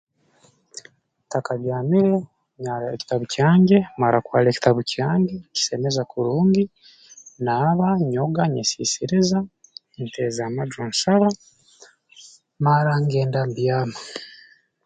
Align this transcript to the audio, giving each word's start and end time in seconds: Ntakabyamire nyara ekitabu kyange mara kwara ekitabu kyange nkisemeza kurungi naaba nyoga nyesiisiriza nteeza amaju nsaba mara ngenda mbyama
Ntakabyamire 1.25 2.13
nyara 2.63 2.85
ekitabu 2.95 3.23
kyange 3.33 3.77
mara 4.01 4.17
kwara 4.25 4.47
ekitabu 4.49 4.81
kyange 4.91 5.35
nkisemeza 5.41 6.01
kurungi 6.11 6.63
naaba 7.43 7.87
nyoga 8.11 8.43
nyesiisiriza 8.53 9.39
nteeza 10.03 10.41
amaju 10.49 10.79
nsaba 10.91 11.29
mara 12.65 12.93
ngenda 13.03 13.41
mbyama 13.49 13.97